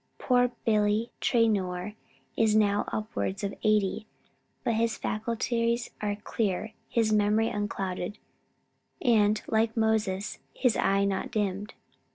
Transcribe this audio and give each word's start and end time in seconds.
Poor 0.17 0.49
Billy 0.65 1.11
Traynor 1.21 1.93
is 2.35 2.55
now 2.55 2.85
upwards 2.91 3.43
of 3.43 3.53
eighty; 3.63 4.07
but 4.63 4.73
his 4.73 4.97
faculties 4.97 5.91
are 6.01 6.15
clear, 6.15 6.73
his 6.89 7.13
memory 7.13 7.49
unclouded, 7.49 8.17
and, 8.99 9.43
like 9.45 9.77
Moses, 9.77 10.39
his 10.55 10.75
eye 10.75 11.05
not 11.05 11.29
dimmed. 11.29 11.75